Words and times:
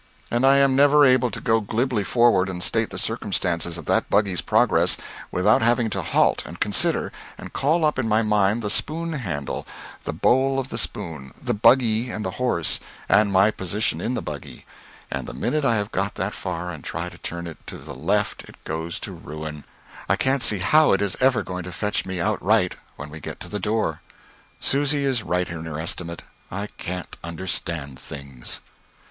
And 0.31 0.47
I 0.47 0.57
am 0.57 0.75
never 0.75 1.05
able 1.05 1.29
to 1.29 1.39
go 1.39 1.59
glibly 1.59 2.03
forward 2.03 2.49
and 2.49 2.63
state 2.63 2.89
the 2.89 2.97
circumstances 2.97 3.77
of 3.77 3.85
that 3.85 4.09
buggy's 4.09 4.41
progress 4.41 4.97
without 5.29 5.61
having 5.61 5.91
to 5.91 6.01
halt 6.01 6.41
and 6.43 6.59
consider, 6.59 7.11
and 7.37 7.53
call 7.53 7.85
up 7.85 7.99
in 7.99 8.09
my 8.09 8.23
mind 8.23 8.63
the 8.63 8.71
spoon 8.71 9.13
handle, 9.13 9.63
the 10.05 10.11
bowl 10.11 10.57
of 10.57 10.69
the 10.69 10.79
spoon, 10.79 11.35
the 11.39 11.53
buggy 11.53 12.09
and 12.09 12.25
the 12.25 12.31
horse, 12.41 12.79
and 13.07 13.31
my 13.31 13.51
position 13.51 14.01
in 14.01 14.15
the 14.15 14.23
buggy: 14.23 14.65
and 15.11 15.27
the 15.27 15.35
minute 15.35 15.63
I 15.63 15.75
have 15.75 15.91
got 15.91 16.15
that 16.15 16.33
far 16.33 16.71
and 16.71 16.83
try 16.83 17.07
to 17.07 17.19
turn 17.19 17.45
it 17.45 17.57
to 17.67 17.77
the 17.77 17.93
left 17.93 18.43
it 18.49 18.55
goes 18.63 18.99
to 19.01 19.11
ruin; 19.11 19.65
I 20.09 20.15
can't 20.15 20.41
see 20.41 20.57
how 20.57 20.93
it 20.93 21.01
is 21.03 21.15
ever 21.19 21.43
going 21.43 21.61
to 21.65 21.71
fetch 21.71 22.07
me 22.07 22.19
out 22.19 22.41
right 22.43 22.73
when 22.95 23.11
we 23.11 23.19
get 23.19 23.39
to 23.41 23.47
the 23.49 23.59
door. 23.59 24.01
Susy 24.59 25.05
is 25.05 25.21
right 25.21 25.47
in 25.47 25.65
her 25.65 25.79
estimate. 25.79 26.23
I 26.49 26.69
can't 26.79 27.15
understand 27.23 27.99
things. 27.99 28.61